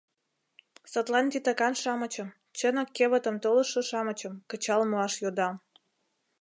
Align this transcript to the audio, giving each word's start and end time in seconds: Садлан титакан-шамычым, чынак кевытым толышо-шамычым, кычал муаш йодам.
Садлан 0.91 1.25
титакан-шамычым, 1.31 2.35
чынак 2.57 2.89
кевытым 2.95 3.35
толышо-шамычым, 3.43 4.33
кычал 4.49 4.81
муаш 4.89 5.13
йодам. 5.23 5.55